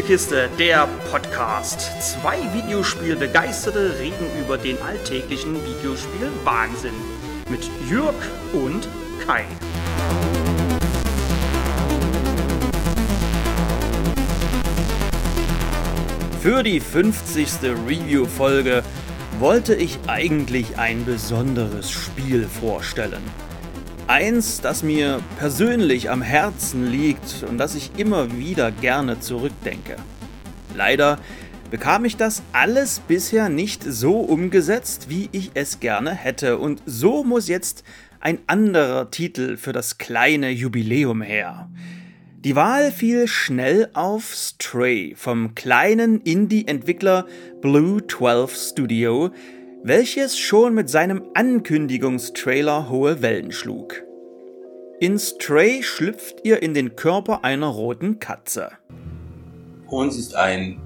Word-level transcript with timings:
Spielekiste, 0.00 0.48
der 0.58 0.88
Podcast. 1.10 1.90
Zwei 2.00 2.38
Videospielbegeisterte 2.54 3.98
reden 3.98 4.26
über 4.40 4.56
den 4.56 4.80
alltäglichen 4.80 5.54
Videospiel-Wahnsinn. 5.56 6.94
Mit 7.50 7.68
Jürg 7.86 8.14
und 8.54 8.88
Kai. 9.26 9.44
Für 16.40 16.62
die 16.62 16.80
50. 16.80 17.48
Review-Folge 17.86 18.82
wollte 19.38 19.74
ich 19.74 19.98
eigentlich 20.06 20.78
ein 20.78 21.04
besonderes 21.04 21.90
Spiel 21.90 22.48
vorstellen. 22.48 23.22
Eins, 24.10 24.60
das 24.60 24.82
mir 24.82 25.22
persönlich 25.38 26.10
am 26.10 26.20
Herzen 26.20 26.90
liegt 26.90 27.44
und 27.48 27.58
das 27.58 27.76
ich 27.76 27.92
immer 27.96 28.36
wieder 28.36 28.72
gerne 28.72 29.20
zurückdenke. 29.20 29.94
Leider 30.74 31.20
bekam 31.70 32.04
ich 32.04 32.16
das 32.16 32.42
alles 32.52 32.98
bisher 33.06 33.48
nicht 33.48 33.84
so 33.84 34.18
umgesetzt, 34.18 35.10
wie 35.10 35.28
ich 35.30 35.52
es 35.54 35.78
gerne 35.78 36.10
hätte, 36.10 36.58
und 36.58 36.82
so 36.86 37.22
muss 37.22 37.46
jetzt 37.46 37.84
ein 38.18 38.40
anderer 38.48 39.12
Titel 39.12 39.56
für 39.56 39.72
das 39.72 39.96
kleine 39.96 40.50
Jubiläum 40.50 41.22
her. 41.22 41.70
Die 42.40 42.56
Wahl 42.56 42.90
fiel 42.90 43.28
schnell 43.28 43.90
auf 43.92 44.34
Stray 44.34 45.14
vom 45.14 45.54
kleinen 45.54 46.20
Indie-Entwickler 46.22 47.26
Blue 47.60 48.04
12 48.04 48.56
Studio, 48.56 49.30
welches 49.82 50.38
schon 50.38 50.74
mit 50.74 50.90
seinem 50.90 51.22
Ankündigungstrailer 51.34 52.90
hohe 52.90 53.22
Wellen 53.22 53.50
schlug. 53.50 54.02
In 55.00 55.18
Stray 55.18 55.82
schlüpft 55.82 56.44
ihr 56.44 56.62
in 56.62 56.74
den 56.74 56.96
Körper 56.96 57.44
einer 57.44 57.68
roten 57.68 58.18
Katze. 58.18 58.72
Vor 59.88 60.00
uns 60.02 60.18
ist 60.18 60.34
ein, 60.34 60.80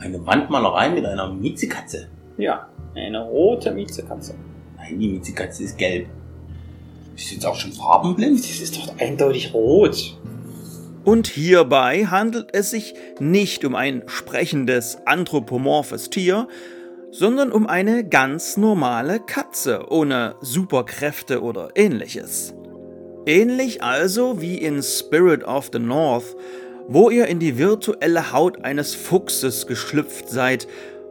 eine 0.00 0.26
Wandmalerei 0.26 0.90
mit 0.90 1.06
einer 1.06 1.32
Miezekatze. 1.32 2.08
Ja, 2.36 2.68
eine 2.96 3.22
rote 3.22 3.70
Miezekatze. 3.72 4.34
Nein, 4.76 4.98
die 4.98 5.08
Miezekatze 5.08 5.62
ist 5.62 5.78
gelb. 5.78 6.08
Ist 7.14 7.30
jetzt 7.30 7.46
auch 7.46 7.54
schon 7.54 7.72
farbenblind? 7.72 8.40
Das 8.40 8.60
ist 8.60 8.76
doch 8.76 8.98
eindeutig 8.98 9.54
rot. 9.54 10.18
Und 11.04 11.28
hierbei 11.28 12.06
handelt 12.06 12.48
es 12.52 12.70
sich 12.70 12.94
nicht 13.20 13.64
um 13.64 13.76
ein 13.76 14.02
sprechendes 14.06 14.98
anthropomorphes 15.06 16.10
Tier, 16.10 16.48
sondern 17.14 17.52
um 17.52 17.68
eine 17.68 18.02
ganz 18.02 18.56
normale 18.56 19.20
Katze 19.20 19.86
ohne 19.88 20.34
Superkräfte 20.40 21.42
oder 21.42 21.68
ähnliches. 21.76 22.54
Ähnlich 23.24 23.84
also 23.84 24.40
wie 24.40 24.58
in 24.58 24.82
Spirit 24.82 25.44
of 25.44 25.70
the 25.72 25.78
North, 25.78 26.34
wo 26.88 27.10
ihr 27.10 27.26
in 27.28 27.38
die 27.38 27.56
virtuelle 27.56 28.32
Haut 28.32 28.64
eines 28.64 28.96
Fuchses 28.96 29.68
geschlüpft 29.68 30.28
seid, 30.28 30.66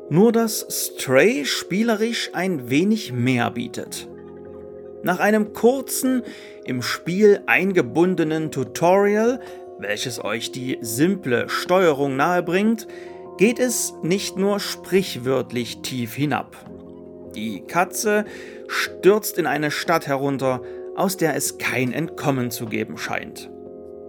nur 0.09 0.33
dass 0.33 0.67
Stray 0.69 1.45
spielerisch 1.45 2.31
ein 2.33 2.69
wenig 2.69 3.13
mehr 3.13 3.49
bietet. 3.49 4.09
Nach 5.03 5.19
einem 5.19 5.53
kurzen, 5.53 6.23
im 6.65 6.81
Spiel 6.81 7.41
eingebundenen 7.45 8.51
Tutorial, 8.51 9.39
welches 9.79 10.23
euch 10.23 10.51
die 10.51 10.79
simple 10.81 11.47
Steuerung 11.47 12.17
nahebringt, 12.17 12.87
geht 13.37 13.59
es 13.59 13.93
nicht 14.01 14.37
nur 14.37 14.59
sprichwörtlich 14.59 15.81
tief 15.81 16.13
hinab. 16.13 16.55
Die 17.35 17.61
Katze 17.61 18.25
stürzt 18.67 19.37
in 19.37 19.47
eine 19.47 19.71
Stadt 19.71 20.07
herunter, 20.07 20.61
aus 20.95 21.17
der 21.17 21.35
es 21.35 21.57
kein 21.57 21.91
Entkommen 21.91 22.51
zu 22.51 22.67
geben 22.67 22.97
scheint. 22.97 23.49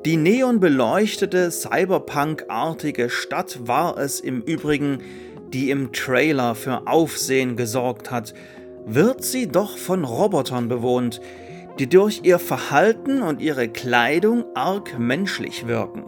Die 0.04 0.18
neonbeleuchtete, 0.18 1.50
cyberpunk-artige 1.50 3.08
Stadt 3.08 3.66
war 3.66 3.96
es 3.96 4.20
im 4.20 4.42
Übrigen, 4.42 4.98
die 5.54 5.70
im 5.70 5.92
Trailer 5.92 6.54
für 6.54 6.86
Aufsehen 6.86 7.56
gesorgt 7.56 8.10
hat, 8.10 8.34
wird 8.84 9.24
sie 9.24 9.48
doch 9.48 9.78
von 9.78 10.04
Robotern 10.04 10.68
bewohnt, 10.68 11.22
die 11.78 11.88
durch 11.88 12.20
ihr 12.24 12.38
Verhalten 12.38 13.22
und 13.22 13.40
ihre 13.40 13.68
Kleidung 13.68 14.44
arg 14.54 14.98
menschlich 14.98 15.66
wirken. 15.66 16.04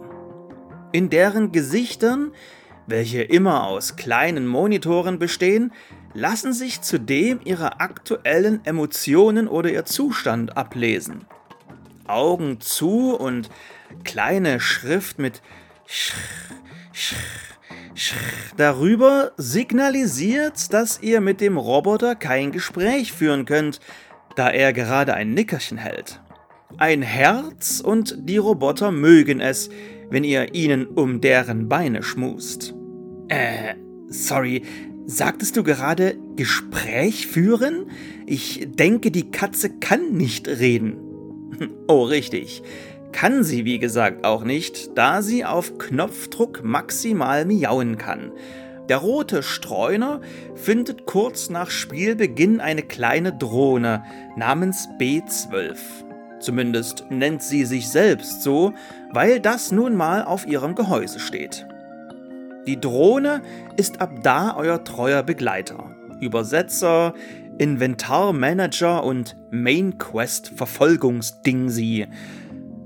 In 0.91 1.09
deren 1.09 1.51
Gesichtern 1.51 2.33
welche 2.87 3.21
immer 3.21 3.65
aus 3.65 3.95
kleinen 3.95 4.47
Monitoren 4.47 5.19
bestehen, 5.19 5.71
lassen 6.13 6.53
sich 6.53 6.81
zudem 6.81 7.39
ihre 7.43 7.79
aktuellen 7.79 8.65
Emotionen 8.65 9.47
oder 9.47 9.69
ihr 9.69 9.85
Zustand 9.85 10.57
ablesen. 10.57 11.25
Augen 12.07 12.59
zu 12.61 13.15
und 13.15 13.49
kleine 14.03 14.59
Schrift 14.59 15.19
mit 15.19 15.41
Sch, 15.85 16.13
Sch, 16.93 17.15
Sch 17.93 18.13
darüber 18.55 19.31
signalisiert, 19.37 20.73
dass 20.73 21.01
ihr 21.01 21.21
mit 21.21 21.41
dem 21.41 21.57
Roboter 21.57 22.15
kein 22.15 22.51
Gespräch 22.51 23.11
führen 23.11 23.45
könnt, 23.45 23.79
da 24.35 24.49
er 24.49 24.71
gerade 24.71 25.13
ein 25.13 25.33
Nickerchen 25.33 25.77
hält. 25.77 26.21
Ein 26.77 27.01
Herz 27.01 27.79
und 27.79 28.15
die 28.29 28.37
Roboter 28.37 28.91
mögen 28.91 29.39
es, 29.39 29.69
wenn 30.09 30.23
ihr 30.23 30.53
ihnen 30.53 30.85
um 30.85 31.21
deren 31.21 31.67
Beine 31.67 32.03
schmust. 32.03 32.76
Äh, 33.27 33.75
sorry, 34.07 34.63
sagtest 35.05 35.57
du 35.57 35.63
gerade 35.63 36.17
Gespräch 36.35 37.27
führen? 37.27 37.87
Ich 38.25 38.67
denke, 38.69 39.11
die 39.11 39.31
Katze 39.31 39.69
kann 39.69 40.13
nicht 40.13 40.47
reden. 40.47 40.97
Oh, 41.87 42.03
richtig. 42.03 42.61
Kann 43.13 43.43
sie, 43.43 43.63
wie 43.63 43.79
gesagt, 43.79 44.25
auch 44.25 44.43
nicht, 44.43 44.95
da 44.95 45.21
sie 45.21 45.45
auf 45.45 45.77
Knopfdruck 45.77 46.61
maximal 46.63 47.45
miauen 47.45 47.97
kann. 47.97 48.31
Der 48.89 48.97
rote 48.97 49.41
Streuner 49.41 50.21
findet 50.55 51.05
kurz 51.05 51.49
nach 51.49 51.71
Spielbeginn 51.71 52.59
eine 52.59 52.83
kleine 52.83 53.33
Drohne 53.33 54.03
namens 54.35 54.87
B12. 54.99 55.77
Zumindest 56.39 57.05
nennt 57.09 57.41
sie 57.41 57.65
sich 57.65 57.89
selbst 57.89 58.43
so, 58.43 58.73
weil 59.11 59.39
das 59.39 59.71
nun 59.71 59.95
mal 59.95 60.23
auf 60.23 60.45
ihrem 60.45 60.75
Gehäuse 60.75 61.19
steht. 61.19 61.65
Die 62.67 62.79
Drohne 62.79 63.41
ist 63.77 64.01
ab 64.01 64.23
da 64.23 64.53
euer 64.57 64.83
treuer 64.83 65.23
Begleiter, 65.23 65.95
Übersetzer, 66.19 67.13
Inventarmanager 67.57 69.05
und 69.05 69.37
Main 69.51 69.97
Quest 69.97 70.51
Verfolgungsdingsi. 70.53 72.07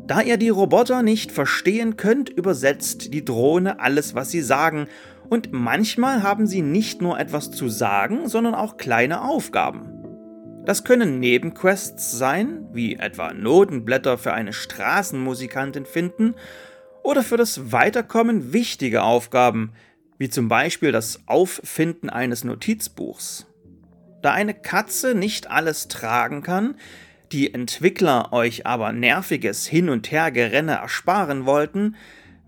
Da 0.06 0.22
ihr 0.22 0.38
die 0.38 0.50
Roboter 0.50 1.02
nicht 1.02 1.31
verstehen 1.31 1.97
könnt, 1.97 2.30
übersetzt 2.30 3.12
die 3.12 3.25
Drohne 3.25 3.80
alles, 3.80 4.14
was 4.14 4.30
sie 4.30 4.41
sagen, 4.41 4.86
und 5.30 5.52
manchmal 5.52 6.22
haben 6.22 6.46
sie 6.46 6.62
nicht 6.62 7.02
nur 7.02 7.20
etwas 7.20 7.50
zu 7.50 7.68
sagen, 7.68 8.30
sondern 8.30 8.53
auch 8.53 8.78
kleine 8.78 9.24
Aufgaben. 9.24 10.02
Das 10.64 10.84
können 10.84 11.20
Nebenquests 11.20 12.12
sein, 12.12 12.68
wie 12.72 12.97
etwa 12.97 13.34
Notenblätter 13.34 14.20
für 14.20 14.34
eine 14.34 14.53
Straßenmusikantin 14.53 15.86
finden, 15.86 16.36
oder 17.03 17.23
für 17.23 17.38
das 17.38 17.72
Weiterkommen 17.72 18.53
wichtige 18.53 19.03
Aufgaben, 19.03 19.73
wie 20.17 20.29
zum 20.29 20.47
Beispiel 20.47 20.91
das 20.91 21.28
Auffinden 21.28 22.09
eines 22.09 22.44
Notizbuchs. 22.44 23.47
Da 24.22 24.34
eine 24.34 24.53
Katze 24.53 25.16
nicht 25.16 25.50
alles 25.50 25.88
tragen 25.88 26.44
kann, 26.44 26.75
die 27.31 27.53
Entwickler 27.53 28.34
euch 28.34 28.66
aber 28.66 28.91
nerviges 28.91 29.66
Hin- 29.66 29.90
und 29.90 30.11
Hergerenne 30.11 30.73
ersparen 30.73 31.45
wollten, 31.45 31.95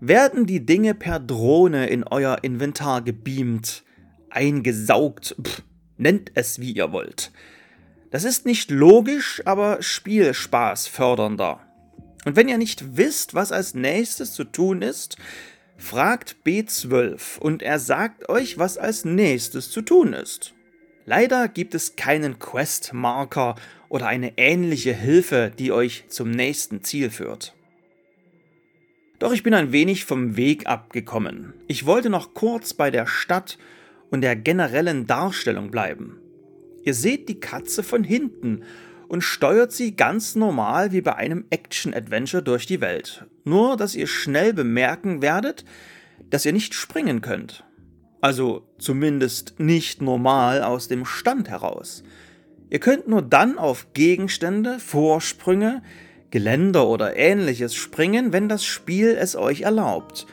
werden 0.00 0.46
die 0.46 0.64
Dinge 0.64 0.94
per 0.94 1.18
Drohne 1.18 1.86
in 1.86 2.04
euer 2.04 2.38
Inventar 2.42 3.02
gebeamt, 3.02 3.82
eingesaugt, 4.30 5.34
pff, 5.42 5.62
nennt 5.96 6.32
es 6.34 6.60
wie 6.60 6.72
ihr 6.72 6.92
wollt. 6.92 7.32
Das 8.10 8.24
ist 8.24 8.46
nicht 8.46 8.70
logisch, 8.70 9.42
aber 9.44 9.82
Spielspaß 9.82 10.86
fördernder. 10.86 11.60
Und 12.24 12.36
wenn 12.36 12.48
ihr 12.48 12.58
nicht 12.58 12.96
wisst, 12.96 13.34
was 13.34 13.52
als 13.52 13.74
nächstes 13.74 14.32
zu 14.32 14.44
tun 14.44 14.82
ist, 14.82 15.16
fragt 15.76 16.36
B12 16.46 17.38
und 17.38 17.62
er 17.62 17.78
sagt 17.78 18.28
euch, 18.28 18.58
was 18.58 18.78
als 18.78 19.04
nächstes 19.04 19.70
zu 19.70 19.82
tun 19.82 20.12
ist. 20.12 20.54
Leider 21.06 21.48
gibt 21.48 21.74
es 21.74 21.96
keinen 21.96 22.38
Quest-Marker 22.38 23.56
oder 23.88 24.06
eine 24.06 24.38
ähnliche 24.38 24.94
Hilfe, 24.94 25.52
die 25.58 25.70
euch 25.70 26.04
zum 26.08 26.30
nächsten 26.30 26.82
Ziel 26.82 27.10
führt. 27.10 27.54
Doch 29.18 29.32
ich 29.32 29.42
bin 29.42 29.54
ein 29.54 29.72
wenig 29.72 30.04
vom 30.04 30.36
Weg 30.36 30.66
abgekommen. 30.66 31.52
Ich 31.68 31.86
wollte 31.86 32.10
noch 32.10 32.34
kurz 32.34 32.74
bei 32.74 32.90
der 32.90 33.06
Stadt 33.06 33.58
und 34.10 34.22
der 34.22 34.36
generellen 34.36 35.06
Darstellung 35.06 35.70
bleiben. 35.70 36.18
Ihr 36.84 36.94
seht 36.94 37.28
die 37.28 37.40
Katze 37.40 37.82
von 37.82 38.04
hinten 38.04 38.62
und 39.08 39.22
steuert 39.22 39.72
sie 39.72 39.96
ganz 39.96 40.34
normal 40.34 40.92
wie 40.92 41.00
bei 41.00 41.14
einem 41.16 41.44
Action-Adventure 41.50 42.42
durch 42.42 42.66
die 42.66 42.80
Welt. 42.80 43.26
Nur, 43.44 43.76
dass 43.76 43.94
ihr 43.94 44.06
schnell 44.06 44.52
bemerken 44.52 45.22
werdet, 45.22 45.64
dass 46.30 46.46
ihr 46.46 46.52
nicht 46.52 46.74
springen 46.74 47.20
könnt. 47.20 47.64
Also 48.20 48.66
zumindest 48.78 49.54
nicht 49.58 50.00
normal 50.00 50.62
aus 50.62 50.88
dem 50.88 51.04
Stand 51.04 51.50
heraus. 51.50 52.02
Ihr 52.70 52.80
könnt 52.80 53.06
nur 53.06 53.22
dann 53.22 53.58
auf 53.58 53.92
Gegenstände, 53.92 54.78
Vorsprünge, 54.78 55.82
Geländer 56.30 56.88
oder 56.88 57.16
ähnliches 57.16 57.74
springen, 57.74 58.32
wenn 58.32 58.48
das 58.48 58.64
Spiel 58.64 59.16
es 59.16 59.36
euch 59.36 59.60
erlaubt. 59.60 60.26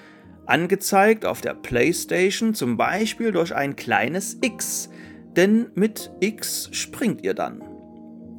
Angezeigt 0.47 1.25
auf 1.25 1.41
der 1.41 1.53
PlayStation 1.53 2.55
zum 2.55 2.77
Beispiel 2.77 3.31
durch 3.31 3.53
ein 3.53 3.75
kleines 3.75 4.37
X, 4.41 4.89
denn 5.35 5.67
mit 5.75 6.11
X 6.19 6.69
springt 6.71 7.23
ihr 7.23 7.33
dann. 7.33 7.70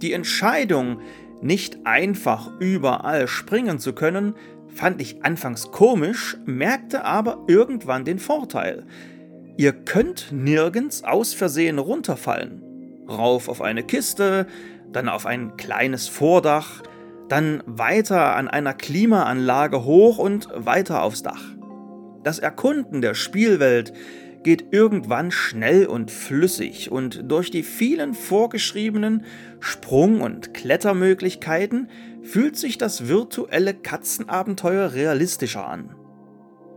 Die 0.02 0.12
Entscheidung, 0.12 1.00
nicht 1.40 1.86
einfach 1.86 2.50
überall 2.58 3.28
springen 3.28 3.78
zu 3.78 3.92
können, 3.92 4.34
fand 4.66 5.00
ich 5.00 5.24
anfangs 5.24 5.70
komisch, 5.70 6.36
merkte 6.44 7.04
aber 7.04 7.44
irgendwann 7.46 8.04
den 8.04 8.18
Vorteil. 8.18 8.84
Ihr 9.56 9.72
könnt 9.72 10.32
nirgends 10.32 11.04
aus 11.04 11.34
Versehen 11.34 11.78
runterfallen. 11.78 12.62
Rauf 13.08 13.48
auf 13.48 13.62
eine 13.62 13.84
Kiste, 13.84 14.46
dann 14.92 15.08
auf 15.08 15.24
ein 15.24 15.56
kleines 15.56 16.08
Vordach, 16.08 16.82
dann 17.28 17.62
weiter 17.66 18.34
an 18.34 18.48
einer 18.48 18.74
Klimaanlage 18.74 19.84
hoch 19.84 20.18
und 20.18 20.48
weiter 20.54 21.02
aufs 21.02 21.22
Dach. 21.22 21.42
Das 22.24 22.40
Erkunden 22.40 23.02
der 23.02 23.14
Spielwelt 23.14 23.92
geht 24.42 24.72
irgendwann 24.72 25.30
schnell 25.30 25.86
und 25.86 26.10
flüssig 26.10 26.90
und 26.90 27.30
durch 27.30 27.50
die 27.50 27.62
vielen 27.62 28.14
vorgeschriebenen 28.14 29.24
Sprung- 29.60 30.20
und 30.20 30.54
Klettermöglichkeiten 30.54 31.88
fühlt 32.22 32.56
sich 32.56 32.78
das 32.78 33.08
virtuelle 33.08 33.74
Katzenabenteuer 33.74 34.92
realistischer 34.92 35.66
an. 35.66 35.94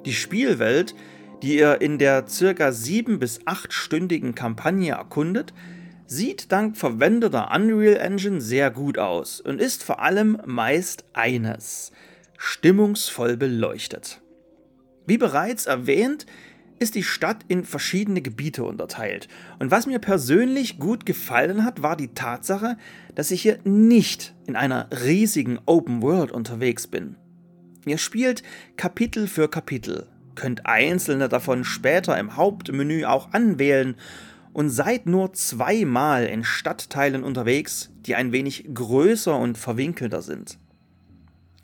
Die 0.05 0.13
Spielwelt, 0.13 0.95
die 1.41 1.57
ihr 1.57 1.81
in 1.81 1.97
der 1.97 2.27
circa 2.27 2.71
sieben- 2.71 3.19
bis 3.19 3.39
achtstündigen 3.45 4.35
Kampagne 4.35 4.93
erkundet, 4.93 5.53
sieht 6.07 6.51
dank 6.51 6.77
verwendeter 6.77 7.51
Unreal 7.53 7.97
Engine 7.97 8.41
sehr 8.41 8.69
gut 8.69 8.97
aus 8.99 9.41
und 9.41 9.59
ist 9.59 9.83
vor 9.83 10.01
allem 10.01 10.39
meist 10.45 11.05
eines, 11.13 11.91
stimmungsvoll 12.37 13.37
beleuchtet. 13.37 14.21
Wie 15.07 15.17
bereits 15.17 15.65
erwähnt, 15.65 16.25
ist 16.79 16.95
die 16.95 17.03
Stadt 17.03 17.45
in 17.47 17.63
verschiedene 17.63 18.21
Gebiete 18.21 18.63
unterteilt. 18.63 19.27
Und 19.59 19.71
was 19.71 19.87
mir 19.87 19.99
persönlich 19.99 20.77
gut 20.79 21.05
gefallen 21.05 21.63
hat, 21.63 21.81
war 21.81 21.95
die 21.95 22.13
Tatsache, 22.13 22.77
dass 23.13 23.31
ich 23.31 23.41
hier 23.41 23.59
nicht 23.63 24.33
in 24.45 24.55
einer 24.55 24.89
riesigen 24.91 25.59
Open 25.65 26.01
World 26.01 26.31
unterwegs 26.31 26.87
bin. 26.87 27.15
Ihr 27.85 27.97
spielt 27.97 28.43
Kapitel 28.77 29.27
für 29.27 29.47
Kapitel, 29.47 30.07
könnt 30.35 30.65
einzelne 30.65 31.29
davon 31.29 31.63
später 31.63 32.17
im 32.17 32.35
Hauptmenü 32.35 33.05
auch 33.05 33.31
anwählen 33.31 33.95
und 34.53 34.69
seid 34.69 35.05
nur 35.05 35.33
zweimal 35.33 36.25
in 36.25 36.43
Stadtteilen 36.43 37.23
unterwegs, 37.23 37.91
die 38.05 38.15
ein 38.15 38.31
wenig 38.31 38.69
größer 38.73 39.37
und 39.37 39.57
verwinkelter 39.57 40.21
sind. 40.21 40.57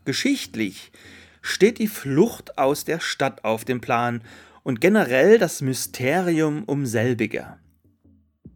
Geschichtlich 0.06 0.92
steht 1.42 1.80
die 1.80 1.88
Flucht 1.88 2.57
aus 2.57 2.86
der 2.86 3.00
Stadt 3.00 3.44
auf 3.44 3.66
dem 3.66 3.81
Plan 3.81 4.22
und 4.63 4.81
generell 4.81 5.38
das 5.38 5.62
Mysterium 5.62 6.63
um 6.66 6.86
selbige. 6.86 7.58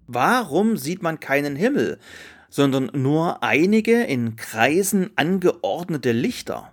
Warum 0.07 0.77
sieht 0.77 1.01
man 1.01 1.19
keinen 1.19 1.55
Himmel, 1.55 1.99
sondern 2.49 2.91
nur 2.93 3.43
einige 3.43 4.03
in 4.03 4.35
Kreisen 4.35 5.09
angeordnete 5.15 6.11
Lichter? 6.11 6.71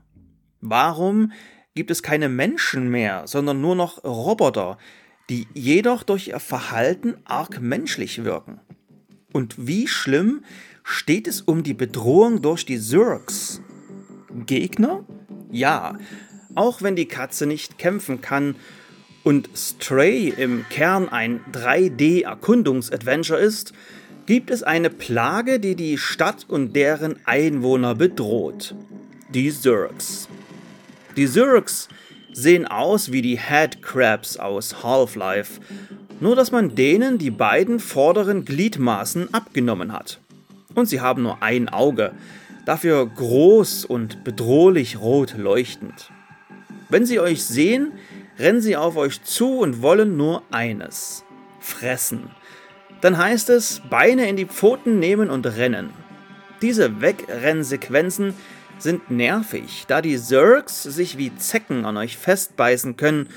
Warum 0.60 1.32
gibt 1.74 1.90
es 1.90 2.02
keine 2.02 2.28
Menschen 2.28 2.90
mehr, 2.90 3.26
sondern 3.26 3.60
nur 3.60 3.74
noch 3.74 4.04
Roboter, 4.04 4.78
die 5.30 5.48
jedoch 5.54 6.02
durch 6.02 6.28
ihr 6.28 6.40
Verhalten 6.40 7.16
arg 7.24 7.60
menschlich 7.60 8.24
wirken? 8.24 8.60
Und 9.32 9.66
wie 9.66 9.88
schlimm 9.88 10.44
steht 10.84 11.26
es 11.26 11.40
um 11.40 11.62
die 11.62 11.74
Bedrohung 11.74 12.42
durch 12.42 12.66
die 12.66 12.78
Zurks? 12.78 13.62
Gegner? 14.46 15.04
Ja, 15.50 15.98
auch 16.54 16.82
wenn 16.82 16.96
die 16.96 17.08
Katze 17.08 17.46
nicht 17.46 17.78
kämpfen 17.78 18.20
kann 18.20 18.56
und 19.24 19.48
Stray 19.54 20.28
im 20.36 20.64
Kern 20.68 21.08
ein 21.08 21.40
3D-Erkundungsadventure 21.52 23.38
ist, 23.38 23.72
gibt 24.26 24.50
es 24.50 24.62
eine 24.62 24.90
Plage, 24.90 25.60
die 25.60 25.74
die 25.74 25.98
Stadt 25.98 26.46
und 26.48 26.74
deren 26.74 27.16
Einwohner 27.26 27.94
bedroht. 27.94 28.74
Die 29.30 29.50
Zurks. 29.52 30.28
Die 31.16 31.26
Zurks 31.26 31.88
sehen 32.32 32.66
aus 32.66 33.12
wie 33.12 33.22
die 33.22 33.38
Headcrabs 33.38 34.36
aus 34.36 34.82
Half-Life, 34.82 35.60
nur 36.20 36.36
dass 36.36 36.52
man 36.52 36.74
denen 36.74 37.18
die 37.18 37.30
beiden 37.30 37.80
vorderen 37.80 38.44
Gliedmaßen 38.44 39.34
abgenommen 39.34 39.92
hat. 39.92 40.20
Und 40.74 40.86
sie 40.86 41.00
haben 41.00 41.22
nur 41.22 41.42
ein 41.42 41.68
Auge, 41.68 42.12
dafür 42.64 43.06
groß 43.06 43.84
und 43.84 44.24
bedrohlich 44.24 45.00
rot 45.00 45.34
leuchtend. 45.36 46.10
Wenn 46.88 47.06
sie 47.06 47.20
euch 47.20 47.44
sehen, 47.44 47.92
rennen 48.42 48.60
sie 48.60 48.76
auf 48.76 48.96
euch 48.96 49.22
zu 49.22 49.60
und 49.60 49.80
wollen 49.82 50.16
nur 50.16 50.42
eines: 50.50 51.24
fressen. 51.60 52.30
Dann 53.00 53.16
heißt 53.16 53.48
es 53.50 53.80
Beine 53.88 54.28
in 54.28 54.36
die 54.36 54.46
Pfoten 54.46 54.98
nehmen 54.98 55.30
und 55.30 55.46
rennen. 55.46 55.90
Diese 56.60 57.00
Wegrennsequenzen 57.00 58.34
sind 58.78 59.10
nervig, 59.10 59.84
da 59.88 60.02
die 60.02 60.18
Zergs 60.18 60.82
sich 60.82 61.18
wie 61.18 61.34
Zecken 61.36 61.84
an 61.84 61.96
euch 61.96 62.16
festbeißen 62.16 62.96
können 62.96 63.28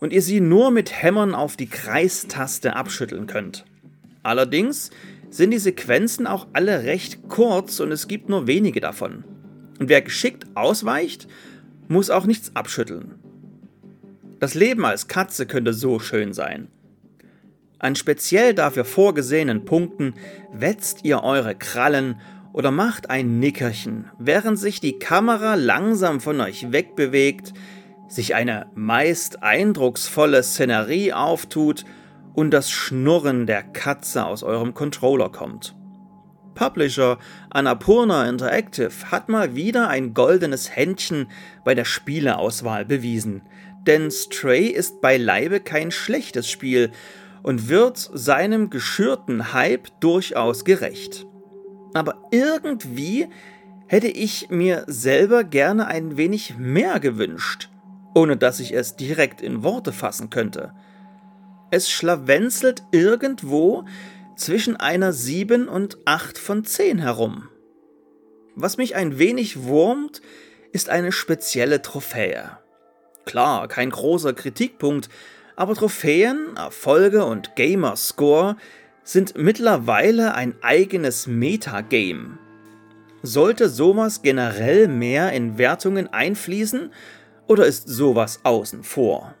und 0.00 0.12
ihr 0.12 0.22
sie 0.22 0.40
nur 0.40 0.70
mit 0.70 1.02
Hämmern 1.02 1.34
auf 1.34 1.56
die 1.56 1.68
Kreistaste 1.68 2.76
abschütteln 2.76 3.26
könnt. 3.26 3.64
Allerdings 4.22 4.90
sind 5.30 5.50
die 5.50 5.58
Sequenzen 5.58 6.26
auch 6.26 6.46
alle 6.52 6.84
recht 6.84 7.28
kurz 7.28 7.80
und 7.80 7.92
es 7.92 8.08
gibt 8.08 8.28
nur 8.28 8.46
wenige 8.46 8.80
davon. 8.80 9.24
Und 9.78 9.88
wer 9.88 10.02
geschickt 10.02 10.46
ausweicht, 10.54 11.28
muss 11.88 12.10
auch 12.10 12.26
nichts 12.26 12.50
abschütteln. 12.54 13.25
Das 14.38 14.54
Leben 14.54 14.84
als 14.84 15.08
Katze 15.08 15.46
könnte 15.46 15.72
so 15.72 15.98
schön 15.98 16.32
sein. 16.32 16.68
An 17.78 17.94
speziell 17.94 18.54
dafür 18.54 18.84
vorgesehenen 18.84 19.64
Punkten 19.64 20.14
wetzt 20.52 21.04
ihr 21.04 21.22
eure 21.22 21.54
Krallen 21.54 22.20
oder 22.52 22.70
macht 22.70 23.10
ein 23.10 23.38
Nickerchen, 23.38 24.10
während 24.18 24.58
sich 24.58 24.80
die 24.80 24.98
Kamera 24.98 25.54
langsam 25.54 26.20
von 26.20 26.40
euch 26.40 26.72
wegbewegt, 26.72 27.52
sich 28.08 28.34
eine 28.34 28.66
meist 28.74 29.42
eindrucksvolle 29.42 30.42
Szenerie 30.42 31.12
auftut 31.12 31.84
und 32.34 32.50
das 32.50 32.70
Schnurren 32.70 33.46
der 33.46 33.62
Katze 33.62 34.24
aus 34.24 34.42
eurem 34.42 34.74
Controller 34.74 35.30
kommt. 35.30 35.74
Publisher 36.54 37.18
Annapurna 37.50 38.26
Interactive 38.26 39.10
hat 39.10 39.28
mal 39.28 39.54
wieder 39.54 39.88
ein 39.88 40.14
goldenes 40.14 40.74
Händchen 40.74 41.28
bei 41.64 41.74
der 41.74 41.84
Spieleauswahl 41.84 42.86
bewiesen, 42.86 43.42
denn 43.86 44.10
Stray 44.10 44.66
ist 44.66 45.00
beileibe 45.00 45.60
kein 45.60 45.90
schlechtes 45.90 46.50
Spiel 46.50 46.90
und 47.42 47.68
wird 47.68 47.98
seinem 47.98 48.70
geschürten 48.70 49.52
Hype 49.52 49.88
durchaus 50.00 50.64
gerecht. 50.64 51.26
Aber 51.94 52.22
irgendwie 52.30 53.28
hätte 53.86 54.08
ich 54.08 54.50
mir 54.50 54.84
selber 54.86 55.44
gerne 55.44 55.86
ein 55.86 56.16
wenig 56.16 56.56
mehr 56.58 57.00
gewünscht, 57.00 57.70
ohne 58.14 58.36
dass 58.36 58.60
ich 58.60 58.74
es 58.74 58.96
direkt 58.96 59.40
in 59.40 59.62
Worte 59.62 59.92
fassen 59.92 60.28
könnte. 60.28 60.72
Es 61.70 61.90
schlawenzelt 61.90 62.82
irgendwo 62.90 63.84
zwischen 64.36 64.76
einer 64.76 65.12
7 65.12 65.68
und 65.68 65.98
8 66.04 66.38
von 66.38 66.64
10 66.64 66.98
herum. 66.98 67.48
Was 68.54 68.76
mich 68.76 68.96
ein 68.96 69.18
wenig 69.18 69.64
wurmt, 69.64 70.20
ist 70.72 70.88
eine 70.88 71.12
spezielle 71.12 71.82
Trophäe. 71.82 72.58
Klar, 73.26 73.66
kein 73.66 73.90
großer 73.90 74.32
Kritikpunkt, 74.34 75.08
aber 75.56 75.74
Trophäen, 75.74 76.56
Erfolge 76.56 77.24
und 77.24 77.56
Gamerscore 77.56 78.56
sind 79.02 79.36
mittlerweile 79.36 80.34
ein 80.34 80.54
eigenes 80.62 81.26
Metagame. 81.26 82.38
Sollte 83.22 83.68
sowas 83.68 84.22
generell 84.22 84.86
mehr 84.86 85.32
in 85.32 85.58
Wertungen 85.58 86.06
einfließen 86.06 86.92
oder 87.48 87.66
ist 87.66 87.88
sowas 87.88 88.40
außen 88.44 88.84
vor? 88.84 89.34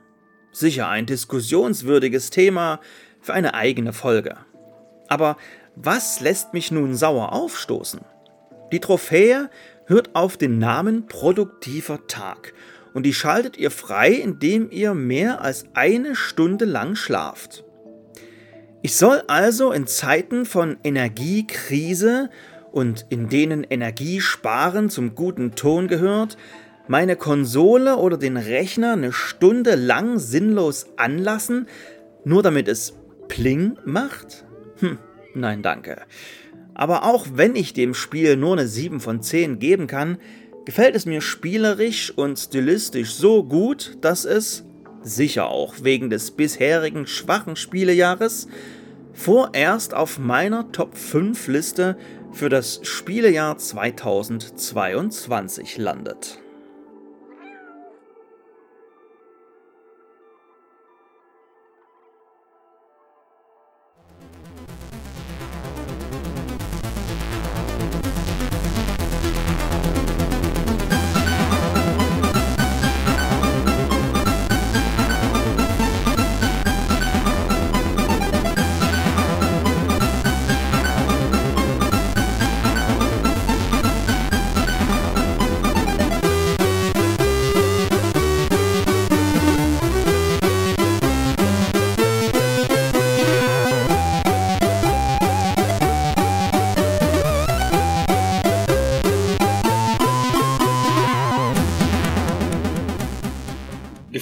Sicher 0.50 0.88
ein 0.88 1.06
diskussionswürdiges 1.06 2.30
Thema 2.30 2.80
für 3.20 3.34
eine 3.34 3.54
eigene 3.54 3.92
Folge. 3.92 4.36
Aber 5.06 5.36
was 5.76 6.20
lässt 6.20 6.54
mich 6.54 6.72
nun 6.72 6.96
sauer 6.96 7.32
aufstoßen? 7.32 8.00
Die 8.72 8.80
Trophäe 8.80 9.48
hört 9.84 10.16
auf 10.16 10.36
den 10.36 10.58
Namen 10.58 11.06
produktiver 11.06 12.08
Tag 12.08 12.52
und 12.96 13.02
die 13.02 13.12
schaltet 13.12 13.58
ihr 13.58 13.70
frei, 13.70 14.10
indem 14.12 14.70
ihr 14.70 14.94
mehr 14.94 15.42
als 15.42 15.66
eine 15.74 16.16
Stunde 16.16 16.64
lang 16.64 16.94
schlaft. 16.96 17.62
Ich 18.80 18.96
soll 18.96 19.22
also 19.26 19.70
in 19.70 19.86
Zeiten 19.86 20.46
von 20.46 20.78
Energiekrise 20.82 22.30
und 22.72 23.04
in 23.10 23.28
denen 23.28 23.64
Energiesparen 23.64 24.88
zum 24.88 25.14
guten 25.14 25.54
Ton 25.54 25.88
gehört, 25.88 26.38
meine 26.88 27.16
Konsole 27.16 27.98
oder 27.98 28.16
den 28.16 28.38
Rechner 28.38 28.94
eine 28.94 29.12
Stunde 29.12 29.74
lang 29.74 30.18
sinnlos 30.18 30.86
anlassen, 30.96 31.66
nur 32.24 32.42
damit 32.42 32.66
es 32.66 32.94
Pling 33.28 33.76
macht? 33.84 34.46
Hm, 34.78 34.96
nein, 35.34 35.60
danke. 35.60 36.00
Aber 36.72 37.04
auch 37.04 37.26
wenn 37.34 37.56
ich 37.56 37.74
dem 37.74 37.92
Spiel 37.92 38.38
nur 38.38 38.54
eine 38.54 38.66
7 38.66 39.00
von 39.00 39.20
10 39.20 39.58
geben 39.58 39.86
kann, 39.86 40.16
gefällt 40.66 40.94
es 40.94 41.06
mir 41.06 41.22
spielerisch 41.22 42.12
und 42.14 42.38
stilistisch 42.38 43.14
so 43.14 43.42
gut, 43.42 43.96
dass 44.02 44.26
es 44.26 44.66
sicher 45.02 45.48
auch 45.48 45.76
wegen 45.82 46.10
des 46.10 46.32
bisherigen 46.32 47.06
schwachen 47.06 47.56
Spielejahres, 47.56 48.48
vorerst 49.14 49.94
auf 49.94 50.18
meiner 50.18 50.70
Top 50.72 50.94
5 50.96 51.48
Liste 51.48 51.96
für 52.32 52.50
das 52.50 52.80
Spielejahr 52.82 53.56
2022 53.56 55.78
landet. 55.78 56.40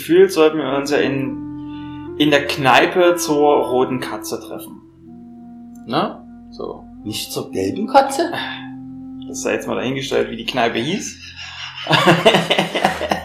Gefühlt 0.04 0.32
sollten 0.32 0.58
wir 0.58 0.76
uns 0.76 0.90
ja 0.90 0.99
in, 0.99 2.14
in 2.18 2.30
der 2.30 2.46
Kneipe 2.46 3.16
zur 3.16 3.64
roten 3.64 4.00
Katze 4.00 4.38
treffen. 4.38 4.82
Ne? 5.87 6.23
So. 6.50 6.84
Nicht 7.04 7.32
zur 7.32 7.50
gelben 7.50 7.87
Katze? 7.87 8.30
Das 9.26 9.40
sei 9.40 9.54
jetzt 9.54 9.66
mal 9.66 9.76
dahingestellt, 9.76 10.30
wie 10.30 10.37
die 10.37 10.44
Kneipe 10.44 10.78
hieß. 10.78 11.23